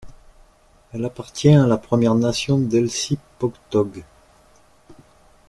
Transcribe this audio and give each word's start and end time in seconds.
Elle 0.93 1.05
appartient 1.05 1.49
à 1.53 1.67
la 1.67 1.77
première 1.77 2.15
nation 2.15 2.57
d'Elsipogtog. 2.57 4.03